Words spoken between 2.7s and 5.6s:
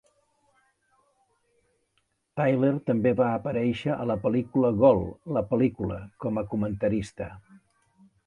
també va aparèixer a la pel·lícula "Gool! La